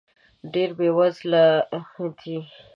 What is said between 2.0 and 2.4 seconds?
دی.